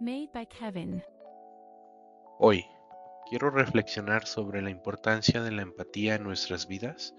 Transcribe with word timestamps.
Made 0.00 0.30
by 0.34 0.46
Kevin. 0.46 1.04
Hoy 2.40 2.66
quiero 3.30 3.50
reflexionar 3.50 4.26
sobre 4.26 4.60
la 4.60 4.70
importancia 4.70 5.40
de 5.40 5.52
la 5.52 5.62
empatía 5.62 6.16
en 6.16 6.24
nuestras 6.24 6.66
vidas. 6.66 7.14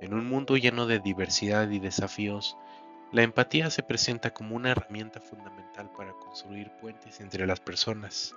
En 0.00 0.14
un 0.14 0.28
mundo 0.28 0.56
lleno 0.56 0.86
de 0.86 1.00
diversidad 1.00 1.68
y 1.70 1.80
desafíos, 1.80 2.56
la 3.10 3.22
empatía 3.22 3.70
se 3.70 3.82
presenta 3.82 4.30
como 4.30 4.54
una 4.54 4.70
herramienta 4.70 5.20
fundamental 5.20 5.90
para 5.96 6.12
construir 6.12 6.70
puentes 6.80 7.20
entre 7.20 7.44
las 7.44 7.58
personas. 7.58 8.36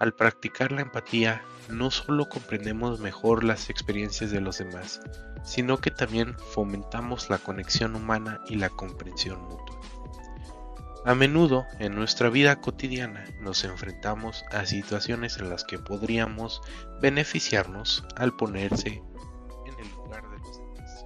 Al 0.00 0.12
practicar 0.12 0.72
la 0.72 0.82
empatía, 0.82 1.42
no 1.70 1.92
solo 1.92 2.28
comprendemos 2.28 2.98
mejor 2.98 3.44
las 3.44 3.70
experiencias 3.70 4.32
de 4.32 4.40
los 4.40 4.58
demás, 4.58 5.00
sino 5.44 5.78
que 5.78 5.92
también 5.92 6.36
fomentamos 6.38 7.30
la 7.30 7.38
conexión 7.38 7.94
humana 7.94 8.40
y 8.48 8.56
la 8.56 8.68
comprensión 8.68 9.40
mutua. 9.44 9.80
A 11.06 11.14
menudo 11.14 11.68
en 11.78 11.94
nuestra 11.94 12.30
vida 12.30 12.60
cotidiana 12.60 13.22
nos 13.38 13.62
enfrentamos 13.62 14.44
a 14.50 14.66
situaciones 14.66 15.36
en 15.36 15.50
las 15.50 15.62
que 15.62 15.78
podríamos 15.78 16.62
beneficiarnos 17.00 18.04
al 18.16 18.34
ponerse 18.34 19.04
en 19.66 19.78
el 19.78 19.88
lugar 19.94 20.28
de 20.28 20.38
los 20.38 20.58
demás. 20.58 21.04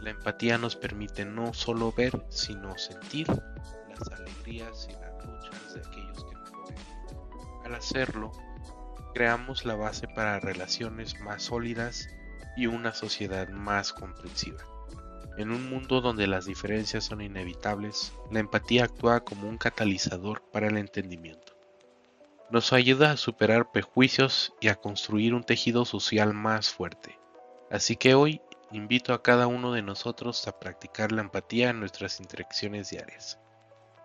La 0.00 0.10
empatía 0.10 0.58
nos 0.58 0.76
permite 0.76 1.24
no 1.24 1.52
solo 1.54 1.90
ver, 1.90 2.24
sino 2.28 2.78
sentir 2.78 3.26
las 3.26 4.08
alegrías 4.12 4.86
y 4.88 4.92
las 4.92 5.26
luchas 5.26 5.74
de 5.74 5.80
aquellos 5.80 6.24
que 6.24 6.36
nos 6.36 6.52
rodean. 6.52 7.64
Al 7.64 7.74
hacerlo, 7.74 8.30
creamos 9.12 9.64
la 9.64 9.74
base 9.74 10.06
para 10.06 10.38
relaciones 10.38 11.18
más 11.18 11.42
sólidas 11.42 12.08
y 12.56 12.68
una 12.68 12.94
sociedad 12.94 13.48
más 13.48 13.92
comprensiva. 13.92 14.75
En 15.36 15.50
un 15.50 15.68
mundo 15.68 16.00
donde 16.00 16.26
las 16.26 16.46
diferencias 16.46 17.04
son 17.04 17.20
inevitables, 17.20 18.14
la 18.30 18.40
empatía 18.40 18.84
actúa 18.84 19.20
como 19.20 19.48
un 19.48 19.58
catalizador 19.58 20.42
para 20.50 20.68
el 20.68 20.78
entendimiento. 20.78 21.52
Nos 22.50 22.72
ayuda 22.72 23.10
a 23.10 23.16
superar 23.18 23.70
prejuicios 23.70 24.54
y 24.60 24.68
a 24.68 24.76
construir 24.76 25.34
un 25.34 25.44
tejido 25.44 25.84
social 25.84 26.32
más 26.32 26.70
fuerte. 26.70 27.18
Así 27.70 27.96
que 27.96 28.14
hoy 28.14 28.40
invito 28.72 29.12
a 29.12 29.22
cada 29.22 29.46
uno 29.46 29.72
de 29.72 29.82
nosotros 29.82 30.48
a 30.48 30.58
practicar 30.58 31.12
la 31.12 31.22
empatía 31.22 31.70
en 31.70 31.80
nuestras 31.80 32.18
interacciones 32.20 32.88
diarias. 32.90 33.38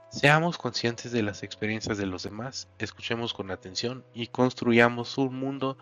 Seamos 0.10 0.58
conscientes 0.58 1.14
de 1.14 1.24
las 1.24 1.44
experiencias 1.44 1.98
de 1.98 2.08
los 2.08 2.24
demás, 2.24 2.68
escuchemos 2.78 3.34
con 3.34 3.52
atención 3.52 4.04
y 4.14 4.28
construyamos 4.28 5.18
un 5.18 5.36
mundo 5.36 5.78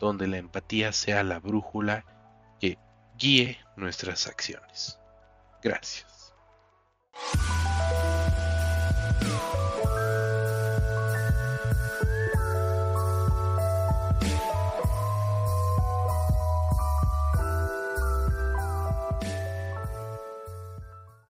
donde 0.00 0.26
la 0.26 0.38
empatía 0.38 0.92
sea 0.92 1.22
la 1.22 1.38
brújula 1.38 2.06
que 2.58 2.78
guíe 3.18 3.58
nuestras 3.76 4.26
acciones. 4.26 4.98
Gracias. 5.64 6.13